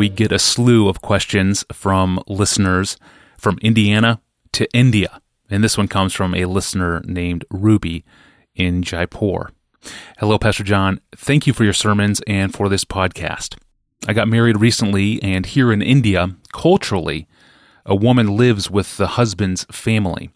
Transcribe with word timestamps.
we 0.00 0.08
get 0.08 0.32
a 0.32 0.38
slew 0.38 0.88
of 0.88 1.02
questions 1.02 1.62
from 1.70 2.18
listeners 2.26 2.96
from 3.36 3.58
Indiana 3.60 4.18
to 4.50 4.66
India. 4.72 5.20
And 5.50 5.62
this 5.62 5.76
one 5.76 5.88
comes 5.88 6.14
from 6.14 6.34
a 6.34 6.46
listener 6.46 7.02
named 7.04 7.44
Ruby 7.50 8.06
in 8.54 8.82
Jaipur. 8.82 9.50
Hello, 10.16 10.38
Pastor 10.38 10.64
John. 10.64 11.00
Thank 11.14 11.46
you 11.46 11.52
for 11.52 11.64
your 11.64 11.74
sermons 11.74 12.22
and 12.26 12.54
for 12.54 12.70
this 12.70 12.82
podcast. 12.82 13.58
I 14.08 14.14
got 14.14 14.26
married 14.26 14.58
recently, 14.58 15.22
and 15.22 15.44
here 15.44 15.70
in 15.70 15.82
India, 15.82 16.34
culturally, 16.50 17.28
a 17.84 17.94
woman 17.94 18.38
lives 18.38 18.70
with 18.70 18.96
the 18.96 19.18
husband's 19.18 19.64
family. 19.64 20.30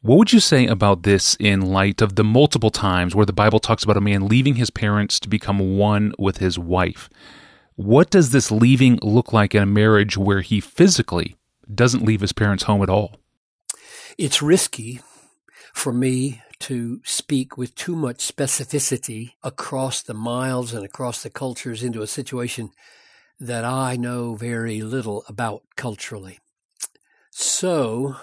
What 0.00 0.16
would 0.16 0.32
you 0.32 0.40
say 0.40 0.66
about 0.66 1.02
this 1.02 1.36
in 1.38 1.60
light 1.60 2.00
of 2.00 2.14
the 2.14 2.24
multiple 2.24 2.70
times 2.70 3.14
where 3.14 3.26
the 3.26 3.34
Bible 3.34 3.60
talks 3.60 3.84
about 3.84 3.98
a 3.98 4.00
man 4.00 4.28
leaving 4.28 4.54
his 4.54 4.70
parents 4.70 5.20
to 5.20 5.28
become 5.28 5.76
one 5.76 6.14
with 6.18 6.38
his 6.38 6.58
wife? 6.58 7.10
What 7.76 8.10
does 8.10 8.30
this 8.30 8.52
leaving 8.52 8.98
look 9.02 9.32
like 9.32 9.54
in 9.54 9.62
a 9.62 9.66
marriage 9.66 10.16
where 10.16 10.42
he 10.42 10.60
physically 10.60 11.36
doesn't 11.72 12.04
leave 12.04 12.20
his 12.20 12.32
parents' 12.32 12.64
home 12.64 12.82
at 12.82 12.90
all? 12.90 13.16
It's 14.16 14.40
risky 14.40 15.00
for 15.72 15.92
me 15.92 16.40
to 16.60 17.00
speak 17.04 17.58
with 17.58 17.74
too 17.74 17.96
much 17.96 18.18
specificity 18.18 19.32
across 19.42 20.02
the 20.02 20.14
miles 20.14 20.72
and 20.72 20.84
across 20.84 21.22
the 21.22 21.30
cultures 21.30 21.82
into 21.82 22.00
a 22.00 22.06
situation 22.06 22.70
that 23.40 23.64
I 23.64 23.96
know 23.96 24.36
very 24.36 24.80
little 24.80 25.24
about 25.28 25.62
culturally. 25.76 26.38
So 27.30 28.16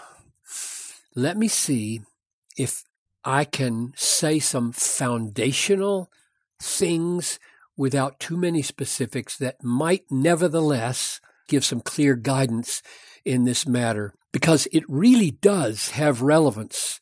let 1.14 1.38
me 1.38 1.50
see 1.50 2.02
if 2.58 2.86
I 3.26 3.44
can 3.44 3.94
say 3.98 4.40
some 4.40 4.72
foundational 4.72 6.09
things 6.59 7.38
without 7.81 8.20
too 8.20 8.38
many 8.38 8.62
specifics 8.62 9.35
that 9.35 9.63
might 9.63 10.03
nevertheless 10.12 11.19
give 11.47 11.66
some 11.66 11.81
clear 11.81 12.16
guidance 12.16 12.83
in 13.25 13.44
this 13.44 13.67
matter 13.67 14.14
because 14.31 14.67
it 14.72 14.83
really 14.88 15.31
does 15.31 15.89
have 15.89 16.22
relevance. 16.22 17.00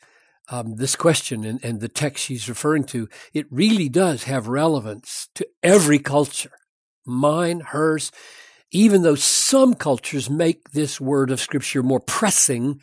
Um, 0.48 0.78
this 0.78 0.96
question 0.96 1.44
and, 1.44 1.60
and 1.66 1.82
the 1.82 1.90
text 1.90 2.24
she's 2.24 2.48
referring 2.48 2.86
to, 2.86 3.10
it 3.34 3.46
really 3.52 3.90
does 3.90 4.24
have 4.24 4.48
relevance 4.48 5.28
to 5.36 5.46
every 5.62 6.00
culture, 6.00 6.54
mine, 7.06 7.60
hers, 7.60 8.10
even 8.72 9.02
though 9.02 9.16
some 9.16 9.74
cultures 9.74 10.30
make 10.30 10.72
this 10.72 11.02
word 11.02 11.30
of 11.30 11.42
scripture 11.42 11.84
more 11.84 12.00
pressing 12.00 12.80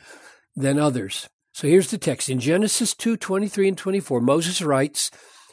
than 0.55 0.79
others. 0.79 1.31
So 1.55 1.67
here's 1.67 1.91
the 1.91 1.97
text. 1.97 2.29
In 2.29 2.41
Genesis 2.41 2.93
2, 2.93 3.17
23 3.17 3.69
and 3.69 3.79
24, 3.79 4.21
Moses 4.21 4.61
writes, 4.61 5.11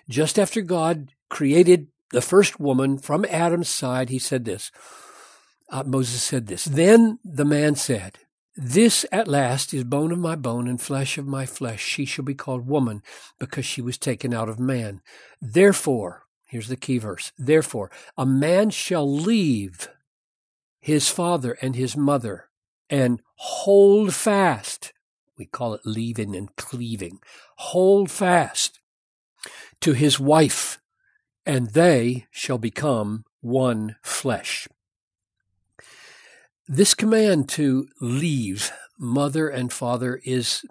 just 0.10 0.38
after 0.38 0.62
God 0.62 1.08
created 1.30 1.88
the 2.14 2.22
first 2.22 2.60
woman 2.60 2.98
from 2.98 3.26
Adam's 3.30 3.68
side, 3.68 4.10
he 4.10 4.20
said 4.20 4.46
this. 4.46 4.72
Uh, 5.70 5.84
Moses 5.84 6.22
said 6.22 6.48
this. 6.48 6.64
Then 6.66 7.20
the 7.26 7.44
man 7.44 7.76
said, 7.76 8.20
this 8.56 9.04
at 9.12 9.28
last 9.28 9.74
is 9.74 9.84
bone 9.84 10.12
of 10.12 10.20
my 10.20 10.36
bone 10.36 10.68
and 10.68 10.80
flesh 10.80 11.18
of 11.18 11.26
my 11.26 11.48
flesh. 11.48 11.84
She 11.84 12.06
shall 12.06 12.24
be 12.24 12.36
called 12.36 12.68
woman 12.68 13.02
because 13.40 13.66
she 13.66 13.82
was 13.82 13.98
taken 13.98 14.32
out 14.32 14.48
of 14.48 14.60
man. 14.60 15.02
Therefore, 15.42 16.26
here's 16.48 16.68
the 16.68 16.76
key 16.76 17.00
verse. 17.00 17.32
Therefore, 17.36 17.90
a 18.16 18.28
man 18.28 18.70
shall 18.70 19.12
leave 19.12 19.90
his 20.80 21.10
father 21.10 21.58
and 21.64 21.76
his 21.76 21.98
mother 21.98 22.50
and 22.92 23.24
hold 23.38 24.14
fast. 24.14 24.94
We 25.36 25.46
call 25.46 25.74
it 25.74 25.82
leaving 25.84 26.36
and 26.36 26.56
cleaving. 26.56 27.22
Hold 27.56 28.12
fast 28.12 28.80
to 29.82 29.94
his 29.94 30.20
wife 30.20 30.78
and 31.46 31.72
they 31.72 32.28
shall 32.32 32.58
become 32.58 33.26
one 33.42 33.96
flesh. 34.02 34.68
This 36.68 36.94
command 36.94 37.50
to 37.50 37.88
leave 38.00 38.72
mother 38.98 39.50
and 39.50 39.72
father 39.72 40.22
is 40.24 40.64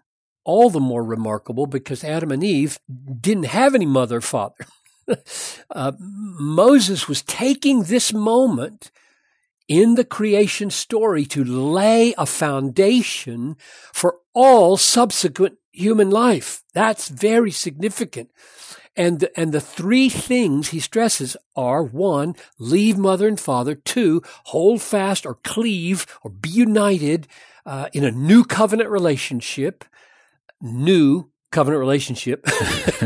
all 0.45 0.71
the 0.71 0.81
more 0.81 1.05
remarkable 1.05 1.67
because 1.67 2.03
Adam 2.03 2.33
and 2.33 2.43
Eve 2.43 2.79
didn't 3.21 3.45
have 3.45 3.75
any 3.75 3.87
mother 3.87 4.21
father. 4.21 4.67
uh, 5.71 5.93
Moses 5.99 7.09
was 7.09 7.23
taking 7.23 7.85
this 7.85 8.13
moment 8.13 8.91
in 9.69 9.95
the 9.95 10.05
creation 10.05 10.71
story 10.71 11.25
to 11.27 11.45
lay 11.45 12.15
a 12.19 12.27
foundation 12.27 13.57
for 13.93 14.17
all 14.35 14.77
subsequent 14.77 15.59
human 15.73 16.11
life. 16.11 16.63
That's 16.75 17.09
very 17.09 17.51
significant. 17.51 18.31
And 18.95 19.21
the, 19.21 19.41
and 19.41 19.53
the 19.53 19.61
three 19.61 20.09
things 20.09 20.69
he 20.69 20.81
stresses 20.81 21.37
are 21.57 21.83
one, 21.83 22.35
leave 22.59 22.99
mother 22.99 23.27
and 23.27 23.41
father. 23.41 23.75
Two, 23.75 24.23
hold 24.45 24.83
fast 24.83 25.25
or 25.25 25.37
cleave 25.37 26.07
or 26.23 26.31
be 26.31 26.51
united 26.51 27.27
uh, 27.65 27.89
in 27.93 28.05
a 28.05 28.11
new 28.11 28.45
covenant 28.45 28.91
relationship. 28.91 29.85
New 30.61 31.33
covenant 31.53 31.81
relationship, 31.81 32.47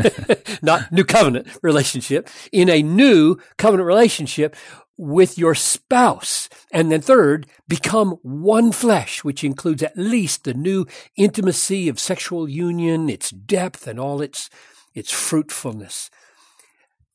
not 0.61 0.91
new 0.91 1.03
covenant 1.03 1.47
relationship, 1.61 2.29
in 2.51 2.69
a 2.69 2.81
new 2.81 3.35
covenant 3.57 3.85
relationship 3.85 4.55
with 4.97 5.37
your 5.37 5.53
spouse. 5.53 6.49
And 6.71 6.91
then 6.91 7.01
third, 7.01 7.45
become 7.67 8.17
one 8.23 8.71
flesh, 8.71 9.23
which 9.23 9.43
includes 9.43 9.83
at 9.83 9.97
least 9.97 10.43
the 10.43 10.55
new 10.55 10.87
intimacy 11.15 11.87
of 11.87 11.99
sexual 11.99 12.49
union, 12.49 13.09
its 13.09 13.29
depth 13.29 13.87
and 13.87 13.99
all 13.99 14.21
its 14.21 14.49
its 14.97 15.11
fruitfulness. 15.11 16.09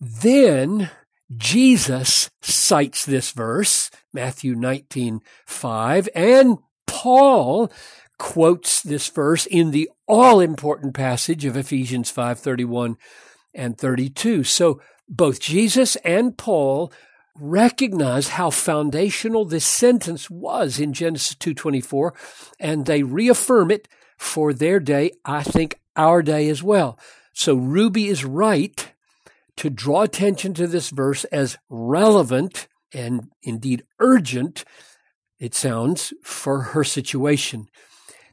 Then 0.01 0.91
Jesus 1.37 2.31
cites 2.41 3.05
this 3.05 3.33
verse, 3.33 3.91
Matthew 4.13 4.55
19, 4.55 5.21
5, 5.47 6.09
and 6.15 6.59
Paul 6.87 7.73
quotes 8.19 8.83
this 8.83 9.09
verse 9.09 9.47
in 9.47 9.73
the 9.73 9.91
all 10.07 10.39
important 10.39 10.95
passage 10.95 11.45
of 11.45 11.57
Ephesians 11.57 12.09
5, 12.09 12.39
31 12.39 12.97
and 13.53 13.77
32. 13.77 14.45
So 14.45 14.81
both 15.09 15.41
Jesus 15.41 15.97
and 15.97 16.39
Paul 16.39 16.93
recognize 17.37 18.29
how 18.29 18.51
foundational 18.51 19.45
this 19.45 19.65
sentence 19.65 20.31
was 20.31 20.79
in 20.79 20.93
Genesis 20.93 21.35
2:24 21.35 22.13
and 22.61 22.87
they 22.87 23.03
reaffirm 23.03 23.71
it 23.73 23.89
for 24.19 24.53
their 24.53 24.79
day, 24.79 25.13
I 25.25 25.43
think 25.43 25.81
our 25.97 26.23
day 26.23 26.49
as 26.49 26.63
well. 26.63 26.99
So 27.33 27.55
Ruby 27.55 28.09
is 28.09 28.25
right 28.25 28.93
to 29.57 29.71
draw 29.71 30.03
attention 30.03 30.55
to 30.55 30.67
this 30.67 30.91
verse 30.91 31.25
as 31.25 31.59
relevant 31.69 32.69
and 32.93 33.31
indeed 33.43 33.85
urgent, 33.99 34.65
it 35.39 35.55
sounds, 35.55 36.13
for 36.23 36.61
her 36.61 36.85
situation. 36.85 37.69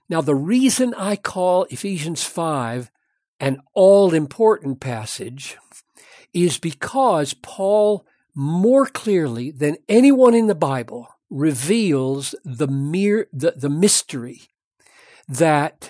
Now, 0.09 0.21
the 0.21 0.35
reason 0.35 0.93
I 0.95 1.15
call 1.15 1.63
Ephesians 1.65 2.23
5 2.23 2.91
an 3.39 3.61
all 3.73 4.13
important 4.13 4.81
passage 4.81 5.57
is 6.33 6.57
because 6.57 7.33
Paul 7.33 8.05
more 8.35 8.85
clearly 8.85 9.51
than 9.51 9.77
anyone 9.87 10.33
in 10.33 10.47
the 10.47 10.55
Bible 10.55 11.07
reveals 11.29 12.35
the 12.43 12.67
mere, 12.67 13.27
the, 13.31 13.53
the 13.55 13.69
mystery 13.69 14.41
that 15.27 15.89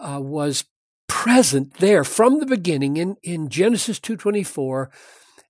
uh, 0.00 0.20
was 0.20 0.64
present 1.08 1.74
there 1.78 2.04
from 2.04 2.38
the 2.38 2.46
beginning 2.46 2.96
in, 2.96 3.16
in 3.22 3.48
Genesis 3.48 3.98
2.24, 3.98 4.88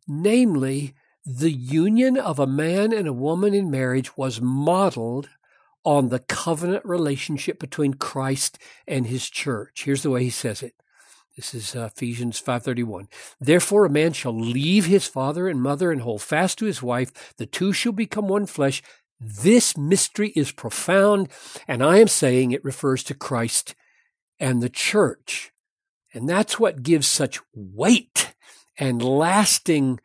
namely 0.07 0.95
the 1.27 1.53
union 1.53 2.17
of 2.17 2.39
a 2.39 2.47
man 2.47 2.93
and 2.93 3.07
a 3.07 3.13
woman 3.13 3.53
in 3.53 3.71
marriage 3.71 4.17
was 4.17 4.41
modeled 4.41 5.29
on 5.85 6.09
the 6.09 6.21
covenant 6.21 6.85
relationship 6.85 7.59
between 7.59 7.95
Christ 7.95 8.59
and 8.87 9.07
his 9.07 9.29
church. 9.29 9.83
Here's 9.85 10.03
the 10.03 10.11
way 10.11 10.25
he 10.25 10.31
says 10.31 10.63
it. 10.63 10.75
This 11.37 11.55
is 11.55 11.77
uh, 11.77 11.91
Ephesians 11.95 12.43
5:31. 12.43 13.07
Therefore 13.39 13.85
a 13.85 13.91
man 13.91 14.13
shall 14.13 14.33
leave 14.39 14.87
his 14.87 15.07
father 15.07 15.49
and 15.49 15.63
mother 15.63 15.93
and 15.93 16.03
hold 16.03 16.23
fast 16.23 16.59
to 16.59 16.65
his 16.65 16.82
wife, 16.82 17.35
the 17.37 17.47
two 17.47 17.73
shall 17.73 17.93
become 17.93 18.27
one 18.27 18.47
flesh. 18.47 18.82
This 19.21 19.77
mystery 19.77 20.32
is 20.35 20.50
profound, 20.50 21.29
and 21.67 21.82
I 21.82 21.99
am 21.99 22.09
saying 22.09 22.50
it 22.50 22.65
refers 22.65 23.05
to 23.05 23.15
Christ 23.15 23.75
and 24.41 24.62
the 24.62 24.69
church. 24.69 25.53
And 26.19 26.29
that's 26.29 26.59
what 26.59 26.82
gives 26.82 27.06
such 27.06 27.38
weight 27.55 28.35
and 28.76 29.00
lasting 29.00 30.00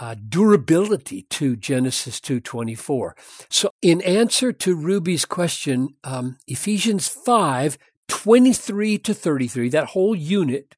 uh, 0.00 0.16
durability 0.28 1.22
to 1.30 1.54
Genesis 1.54 2.18
2.24. 2.18 3.12
So 3.48 3.70
in 3.80 4.02
answer 4.02 4.52
to 4.52 4.74
Ruby's 4.74 5.24
question, 5.24 5.90
um, 6.02 6.38
Ephesians 6.48 7.06
5, 7.06 7.78
23 8.08 8.98
to 8.98 9.14
33, 9.14 9.68
that 9.68 9.90
whole 9.90 10.16
unit 10.16 10.74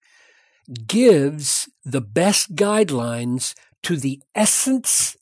gives 0.87 1.71
the 1.83 2.03
best 2.03 2.55
guidelines 2.55 3.55
to 3.83 3.97
the 3.97 4.21
essence 4.35 5.17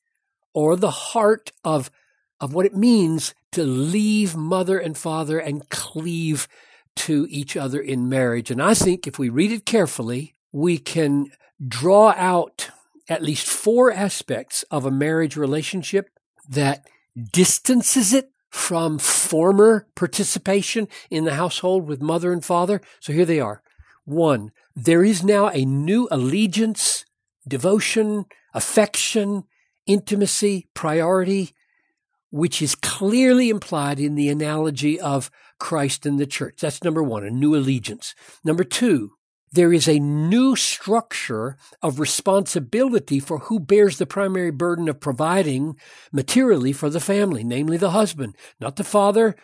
or 0.52 0.74
the 0.74 0.90
heart 0.90 1.52
of, 1.62 1.92
of 2.40 2.54
what 2.54 2.66
it 2.66 2.74
means 2.74 3.36
to 3.52 3.62
leave 3.62 4.34
mother 4.34 4.80
and 4.80 4.98
father 4.98 5.38
and 5.38 5.68
cleave 5.68 6.48
to 6.96 7.26
each 7.30 7.56
other 7.56 7.80
in 7.80 8.08
marriage. 8.08 8.50
And 8.50 8.62
I 8.62 8.74
think 8.74 9.06
if 9.06 9.18
we 9.18 9.28
read 9.28 9.52
it 9.52 9.66
carefully, 9.66 10.34
we 10.52 10.78
can 10.78 11.30
draw 11.66 12.14
out 12.16 12.70
at 13.08 13.22
least 13.22 13.46
four 13.46 13.92
aspects 13.92 14.62
of 14.70 14.84
a 14.84 14.90
marriage 14.90 15.36
relationship 15.36 16.10
that 16.48 16.86
distances 17.32 18.12
it 18.12 18.30
from 18.50 18.98
former 18.98 19.86
participation 19.94 20.88
in 21.10 21.24
the 21.24 21.34
household 21.34 21.86
with 21.86 22.00
mother 22.00 22.32
and 22.32 22.44
father. 22.44 22.80
So 23.00 23.12
here 23.12 23.24
they 23.24 23.40
are. 23.40 23.62
One, 24.04 24.52
there 24.76 25.02
is 25.02 25.24
now 25.24 25.48
a 25.48 25.64
new 25.64 26.08
allegiance, 26.10 27.04
devotion, 27.46 28.26
affection, 28.52 29.44
intimacy, 29.86 30.68
priority, 30.74 31.52
which 32.30 32.62
is 32.62 32.74
clearly 32.74 33.48
implied 33.48 34.00
in 34.00 34.14
the 34.14 34.28
analogy 34.28 35.00
of 35.00 35.30
Christ 35.64 36.04
and 36.04 36.18
the 36.18 36.26
church. 36.26 36.58
That's 36.60 36.84
number 36.84 37.02
one, 37.02 37.24
a 37.24 37.30
new 37.30 37.56
allegiance. 37.56 38.14
Number 38.44 38.64
two, 38.64 39.12
there 39.50 39.72
is 39.72 39.88
a 39.88 39.98
new 39.98 40.56
structure 40.56 41.56
of 41.80 41.98
responsibility 41.98 43.18
for 43.18 43.38
who 43.38 43.58
bears 43.58 43.96
the 43.96 44.04
primary 44.04 44.50
burden 44.50 44.90
of 44.90 45.00
providing 45.00 45.76
materially 46.12 46.74
for 46.74 46.90
the 46.90 47.00
family, 47.00 47.42
namely 47.42 47.78
the 47.78 47.92
husband, 47.92 48.36
not 48.60 48.76
the 48.76 48.84
father, 48.84 49.36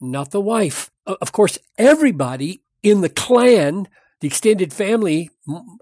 not 0.00 0.30
the 0.30 0.40
wife. 0.40 0.90
Of 1.04 1.32
course, 1.32 1.58
everybody 1.76 2.62
in 2.82 3.02
the 3.02 3.10
clan 3.10 3.86
the 4.20 4.28
extended 4.28 4.72
family, 4.72 5.30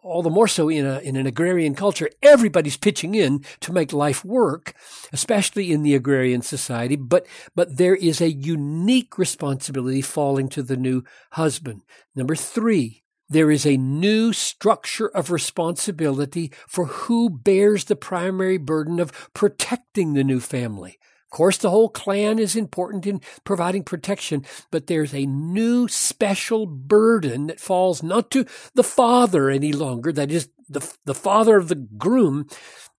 all 0.02 0.22
the 0.22 0.30
more 0.30 0.48
so 0.48 0.68
in, 0.68 0.84
a, 0.84 0.98
in 1.00 1.16
an 1.16 1.26
agrarian 1.26 1.74
culture, 1.74 2.10
everybody's 2.22 2.76
pitching 2.76 3.14
in 3.14 3.44
to 3.60 3.72
make 3.72 3.92
life 3.92 4.24
work, 4.24 4.74
especially 5.12 5.72
in 5.72 5.82
the 5.82 5.94
agrarian 5.94 6.42
society. 6.42 6.96
But, 6.96 7.26
but 7.54 7.76
there 7.76 7.94
is 7.94 8.20
a 8.20 8.30
unique 8.30 9.18
responsibility 9.18 10.02
falling 10.02 10.48
to 10.50 10.62
the 10.62 10.76
new 10.76 11.04
husband. 11.32 11.82
Number 12.14 12.34
three, 12.34 13.04
there 13.28 13.50
is 13.50 13.64
a 13.64 13.76
new 13.76 14.32
structure 14.32 15.08
of 15.08 15.30
responsibility 15.30 16.52
for 16.66 16.86
who 16.86 17.30
bears 17.30 17.84
the 17.84 17.96
primary 17.96 18.58
burden 18.58 18.98
of 19.00 19.30
protecting 19.32 20.12
the 20.12 20.24
new 20.24 20.40
family 20.40 20.98
course, 21.34 21.58
the 21.58 21.70
whole 21.70 21.88
clan 21.88 22.38
is 22.38 22.56
important 22.56 23.06
in 23.06 23.20
providing 23.42 23.82
protection, 23.82 24.44
but 24.70 24.86
there's 24.86 25.12
a 25.12 25.26
new 25.26 25.88
special 25.88 26.64
burden 26.64 27.48
that 27.48 27.60
falls 27.60 28.02
not 28.02 28.30
to 28.30 28.46
the 28.74 28.84
father 28.84 29.50
any 29.50 29.72
longer, 29.72 30.12
that 30.12 30.30
is 30.30 30.48
the, 30.68 30.80
the 31.04 31.14
father 31.14 31.56
of 31.56 31.68
the 31.68 31.74
groom, 31.74 32.46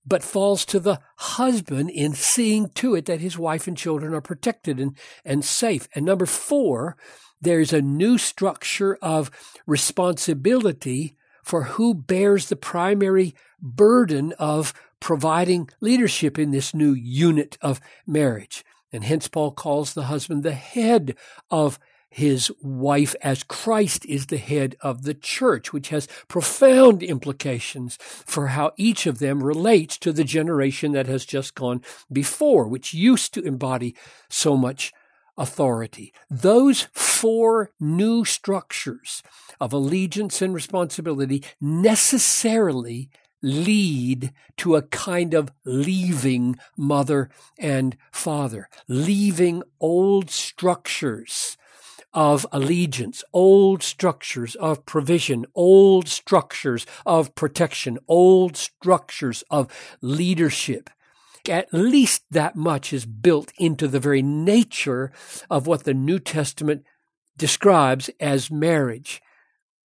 but 0.05 0.21
falls 0.21 0.65
to 0.65 0.79
the 0.79 0.99
husband 1.15 1.89
in 1.89 2.13
seeing 2.13 2.69
to 2.69 2.93
it 2.93 3.05
that 3.05 3.21
his 3.21 3.39
wife 3.39 3.67
and 3.67 3.77
children 3.77 4.13
are 4.13 4.21
protected 4.21 4.79
and, 4.79 4.95
and 5.23 5.43
safe. 5.43 5.87
And 5.95 6.05
number 6.05 6.25
four, 6.25 6.97
there's 7.41 7.73
a 7.73 7.81
new 7.81 8.17
structure 8.17 8.97
of 9.01 9.31
responsibility 9.65 11.15
for 11.41 11.63
who 11.63 11.93
bears 11.93 12.49
the 12.49 12.55
primary 12.55 13.33
burden 13.61 14.33
of 14.33 14.73
providing 14.99 15.69
leadership 15.81 16.39
in 16.39 16.51
this 16.51 16.73
new 16.73 16.93
unit 16.93 17.57
of 17.61 17.81
marriage. 18.07 18.63
And 18.91 19.03
hence, 19.03 19.27
Paul 19.27 19.51
calls 19.51 19.93
the 19.93 20.05
husband 20.05 20.43
the 20.43 20.53
head 20.53 21.15
of 21.51 21.79
his 22.15 22.49
wife 22.61 23.13
as 23.21 23.43
Christ 23.43 24.05
is 24.05 24.27
the 24.27 24.37
head 24.37 24.77
of 24.79 25.03
the 25.03 25.13
church, 25.13 25.73
which 25.73 25.89
has 25.89 26.07
profound 26.29 27.03
implications 27.03 27.97
for 27.99 28.47
how 28.47 28.71
each 28.77 29.05
of 29.05 29.19
them 29.19 29.43
relates 29.43 29.97
to 29.97 30.13
the 30.13 30.23
generation 30.23 30.93
that 30.93 31.07
has 31.07 31.25
just 31.25 31.55
gone 31.55 31.81
before, 32.09 32.69
which 32.69 32.93
used 32.93 33.33
to 33.33 33.41
embody 33.41 33.97
so 34.29 34.55
much 34.55 34.93
authority. 35.37 36.13
Those 36.29 36.87
four 36.93 37.71
new 37.81 38.23
structures 38.23 39.21
of 39.59 39.73
allegiance 39.73 40.41
and 40.41 40.53
responsibility 40.53 41.43
necessarily 41.59 43.09
lead 43.45 44.33
to 44.57 44.75
a 44.75 44.81
kind 44.81 45.35
of 45.35 45.51
leaving 45.63 46.55
mother 46.75 47.29
and 47.59 47.95
father, 48.11 48.67
leaving 48.87 49.61
old 49.79 50.31
structures 50.31 51.55
of 52.11 52.47
allegiance, 52.51 53.23
old 53.33 53.83
structures 53.83 54.55
of 54.55 54.83
provision, 54.87 55.45
old 55.53 56.07
structures 56.07 56.87
of 57.05 57.35
protection, 57.35 57.99
old 58.07 58.57
structures 58.57 59.43
of 59.51 59.71
leadership. 60.01 60.89
At 61.47 61.71
least 61.71 62.23
that 62.31 62.55
much 62.55 62.91
is 62.91 63.05
built 63.05 63.53
into 63.59 63.87
the 63.87 63.99
very 63.99 64.23
nature 64.23 65.11
of 65.51 65.67
what 65.67 65.83
the 65.83 65.93
New 65.93 66.17
Testament 66.17 66.83
describes 67.37 68.09
as 68.19 68.49
marriage. 68.49 69.21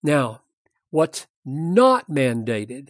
Now, 0.03 0.41
what's 0.89 1.27
not 1.45 2.09
mandated 2.09 2.89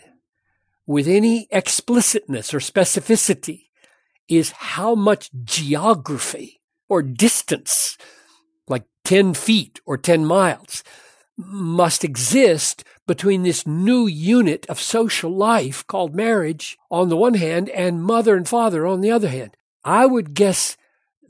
with 0.90 1.06
any 1.06 1.46
explicitness 1.52 2.52
or 2.52 2.58
specificity 2.58 3.66
is 4.26 4.50
how 4.50 4.92
much 4.92 5.30
geography 5.44 6.60
or 6.88 7.00
distance, 7.00 7.96
like 8.66 8.82
10 9.04 9.34
feet 9.34 9.80
or 9.86 9.96
10 9.96 10.26
miles, 10.26 10.82
must 11.36 12.02
exist 12.02 12.82
between 13.06 13.44
this 13.44 13.68
new 13.68 14.08
unit 14.08 14.66
of 14.66 14.80
social 14.80 15.30
life 15.30 15.86
called 15.86 16.12
marriage 16.12 16.76
on 16.90 17.08
the 17.08 17.16
one 17.16 17.34
hand 17.34 17.68
and 17.68 18.02
mother 18.02 18.34
and 18.34 18.48
father 18.48 18.84
on 18.84 19.00
the 19.00 19.12
other 19.12 19.28
hand. 19.28 19.56
I 19.84 20.06
would 20.06 20.34
guess 20.34 20.76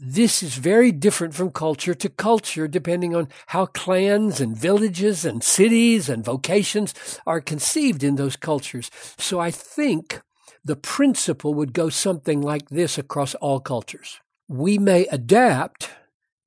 this 0.02 0.42
is 0.42 0.54
very 0.54 0.92
different 0.92 1.34
from 1.34 1.50
culture 1.50 1.94
to 1.94 2.08
culture, 2.08 2.66
depending 2.66 3.14
on 3.14 3.28
how 3.48 3.66
clans 3.66 4.40
and 4.40 4.56
villages 4.56 5.26
and 5.26 5.44
cities 5.44 6.08
and 6.08 6.24
vocations 6.24 6.94
are 7.26 7.40
conceived 7.40 8.02
in 8.02 8.16
those 8.16 8.36
cultures. 8.36 8.90
So 9.18 9.38
I 9.38 9.50
think 9.50 10.22
the 10.64 10.76
principle 10.76 11.52
would 11.54 11.74
go 11.74 11.90
something 11.90 12.40
like 12.40 12.70
this 12.70 12.96
across 12.96 13.34
all 13.36 13.60
cultures. 13.60 14.20
We 14.48 14.78
may 14.78 15.06
adapt 15.06 15.90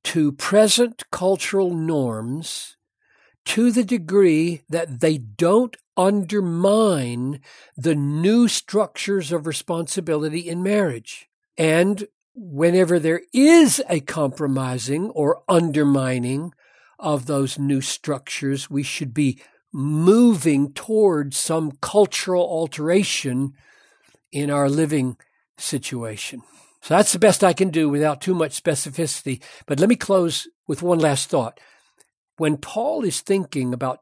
to 0.05 0.31
present 0.31 1.03
cultural 1.11 1.73
norms 1.73 2.75
to 3.45 3.71
the 3.71 3.83
degree 3.83 4.61
that 4.69 4.99
they 4.99 5.17
don't 5.17 5.77
undermine 5.95 7.39
the 7.77 7.93
new 7.93 8.47
structures 8.47 9.31
of 9.31 9.45
responsibility 9.45 10.39
in 10.39 10.63
marriage. 10.63 11.29
And 11.57 12.07
whenever 12.35 12.99
there 12.99 13.21
is 13.33 13.81
a 13.89 13.99
compromising 13.99 15.09
or 15.11 15.43
undermining 15.47 16.53
of 16.99 17.25
those 17.25 17.59
new 17.59 17.81
structures, 17.81 18.69
we 18.69 18.83
should 18.83 19.13
be 19.13 19.41
moving 19.71 20.71
towards 20.73 21.37
some 21.37 21.71
cultural 21.81 22.43
alteration 22.43 23.53
in 24.31 24.49
our 24.49 24.69
living 24.69 25.17
situation. 25.57 26.41
So 26.81 26.95
that's 26.95 27.13
the 27.13 27.19
best 27.19 27.43
I 27.43 27.53
can 27.53 27.69
do 27.69 27.89
without 27.89 28.21
too 28.21 28.35
much 28.35 28.61
specificity. 28.61 29.41
But 29.65 29.79
let 29.79 29.89
me 29.89 29.95
close 29.95 30.47
with 30.67 30.83
one 30.83 30.99
last 30.99 31.29
thought. 31.29 31.59
When 32.37 32.57
Paul 32.57 33.03
is 33.03 33.21
thinking 33.21 33.73
about 33.73 33.99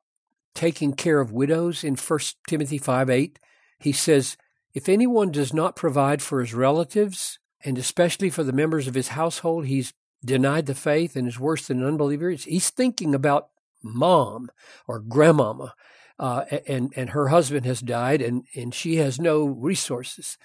taking 0.56 0.94
care 0.94 1.20
of 1.20 1.32
widows 1.32 1.84
in 1.84 1.96
1 1.96 2.20
Timothy 2.48 2.78
5 2.78 3.10
8, 3.10 3.40
he 3.80 3.92
says, 3.92 4.36
If 4.74 4.90
anyone 4.90 5.32
does 5.32 5.54
not 5.54 5.76
provide 5.76 6.22
for 6.22 6.40
his 6.40 6.54
relatives, 6.54 7.40
and 7.64 7.78
especially 7.78 8.30
for 8.30 8.44
the 8.44 8.54
members 8.54 8.88
of 8.88 8.96
his 8.96 9.10
household, 9.10 9.66
he's 9.66 9.94
denied 10.24 10.66
the 10.66 10.76
faith 10.76 11.16
and 11.16 11.28
is 11.28 11.40
worse 11.40 11.68
than 11.68 11.82
an 11.82 11.88
unbeliever. 11.88 12.32
He's 12.32 12.70
thinking 12.70 13.16
about 13.16 13.50
mom 13.84 14.50
or 14.88 15.00
grandmama, 15.00 15.74
uh, 16.20 16.46
and 16.68 16.94
and 16.96 17.12
her 17.12 17.30
husband 17.30 17.66
has 17.66 17.82
died, 17.82 18.22
and 18.22 18.46
and 18.56 18.74
she 18.74 18.98
has 18.98 19.20
no 19.20 19.46
resources. 19.46 20.38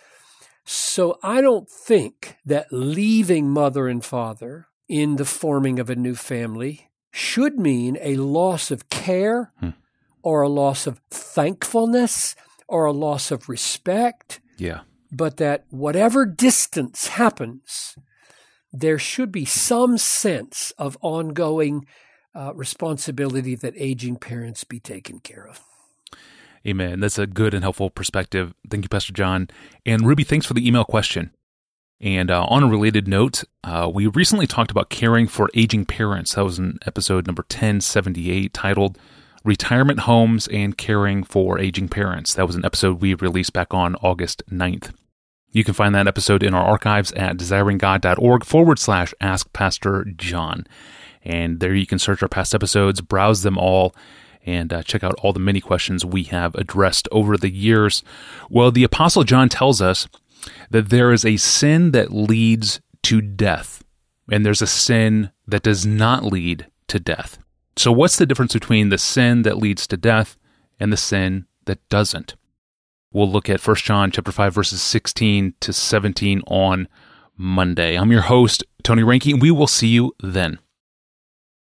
So 0.65 1.19
I 1.23 1.41
don't 1.41 1.69
think 1.69 2.37
that 2.45 2.73
leaving 2.73 3.51
mother 3.51 3.87
and 3.87 4.05
father 4.05 4.67
in 4.89 5.17
the 5.17 5.25
forming 5.25 5.79
of 5.79 5.91
a 5.91 5.97
new 5.97 6.15
family 6.15 6.91
should 7.13 7.59
mean 7.59 7.99
a 8.01 8.17
loss 8.17 8.71
of 8.71 8.89
care 8.89 9.53
hmm. 9.61 9.71
or 10.23 10.43
a 10.43 10.49
loss 10.49 10.87
of 10.87 11.01
thankfulness 11.11 12.35
or 12.67 12.85
a 12.85 12.93
loss 12.93 13.31
of 13.31 13.49
respect. 13.49 14.41
Yeah 14.57 14.81
but 15.11 15.37
that 15.39 15.65
whatever 15.71 16.27
distance 16.27 17.09
happens, 17.09 17.97
there 18.73 18.99
should 18.99 19.33
be 19.33 19.45
some 19.45 19.99
sense 19.99 20.73
of 20.79 20.99
ongoing 21.01 21.87
uh, 22.35 22.53
responsibility 22.55 23.55
that 23.55 23.75
aging 23.77 24.17
parents 24.17 24.65
be 24.65 24.79
taken 24.79 25.21
care 25.21 25.47
of. 25.47 25.63
Amen. 26.67 27.01
That's 27.01 27.19
a 27.19 27.27
good 27.27 27.55
and 27.55 27.63
helpful 27.63 27.91
perspective. 27.91 28.53
Thank 28.69 28.85
you, 28.85 28.89
Pastor 28.89 29.13
John. 29.13 29.49
And 29.85 30.07
Ruby, 30.07 30.25
thanks 30.25 30.47
for 30.47 30.55
the 30.55 30.67
email 30.67 30.85
question. 30.85 31.31
And 32.01 32.31
uh, 32.31 32.45
on 32.45 32.63
a 32.63 32.67
related 32.67 33.09
note, 33.09 33.45
uh, 33.65 33.91
we 33.93 34.07
recently 34.09 34.47
talked 34.47 34.71
about 34.71 34.91
caring 34.91 35.29
for 35.29 35.49
aging 35.55 35.87
parents. 35.87 36.35
That 36.35 36.45
was 36.45 36.59
in 36.59 36.79
episode 36.85 37.27
number 37.27 37.43
1078 37.43 38.53
titled 38.53 38.99
Retirement 39.47 40.01
Homes 40.01 40.49
and 40.49 40.77
Caring 40.77 41.23
for 41.23 41.57
Aging 41.61 41.89
Parents. 41.89 42.35
That 42.35 42.49
was 42.49 42.57
an 42.57 42.65
episode 42.65 43.01
we 43.01 43.15
released 43.15 43.53
back 43.53 43.73
on 43.73 43.95
August 43.97 44.43
9th. 44.51 44.93
You 45.53 45.63
can 45.63 45.73
find 45.73 45.95
that 45.95 46.09
episode 46.09 46.43
in 46.43 46.53
our 46.53 46.65
archives 46.65 47.13
at 47.13 47.37
desiringgod.org 47.37 48.45
forward 48.45 48.81
slash 48.81 49.15
ask 49.21 49.53
Pastor 49.53 50.05
John. 50.17 50.67
And 51.23 51.61
there 51.61 51.77
you 51.77 51.87
can 51.87 52.01
search 52.01 52.25
our 52.25 52.29
past 52.29 52.57
episodes, 52.57 53.01
browse 53.01 53.43
them 53.43 53.57
all, 53.57 53.95
and 54.45 54.73
uh, 54.73 54.83
check 54.83 55.05
out 55.05 55.15
all 55.23 55.33
the 55.33 55.39
many 55.39 55.61
questions 55.61 56.05
we 56.05 56.25
have 56.25 56.57
addressed 56.57 57.07
over 57.13 57.37
the 57.37 57.51
years. 57.51 58.03
Well, 58.51 58.73
the 58.73 58.85
Apostle 58.85 59.23
John 59.23 59.49
tells 59.49 59.81
us 59.81 60.09
that 60.71 60.89
there 60.89 61.13
is 61.13 61.25
a 61.25 61.37
sin 61.37 61.93
that 61.93 62.13
leads 62.13 62.81
to 63.05 63.21
death, 63.21 63.85
and 64.29 64.45
there's 64.45 64.63
a 64.63 64.67
sin 64.67 65.31
that 65.47 65.63
does 65.63 65.87
not 65.87 66.25
lead 66.25 66.67
to 66.89 66.99
death. 66.99 67.39
So, 67.79 67.93
what's 67.93 68.17
the 68.17 68.27
difference 68.27 68.55
between 68.55 68.89
the 68.89 68.99
sin 68.99 69.43
that 69.43 69.59
leads 69.59 69.87
to 69.89 69.97
death 69.97 70.39
and 70.81 70.93
the 70.93 70.97
sin 70.97 71.47
that 71.67 71.87
doesn't? 71.89 72.35
We'll 73.13 73.31
look 73.31 73.51
at 73.51 73.67
1 73.67 73.77
John 73.77 74.11
chapter 74.11 74.33
5 74.33 74.55
verses 74.55 74.83
16 74.83 75.55
to 75.61 75.73
17 75.73 76.43
on 76.47 76.89
Monday. 77.37 77.97
I'm 77.97 78.11
your 78.11 78.23
host, 78.23 78.65
Tony 78.83 79.03
Reinke. 79.03 79.41
We 79.41 79.51
will 79.51 79.67
see 79.67 79.89
you 79.89 80.15
then. 80.23 80.59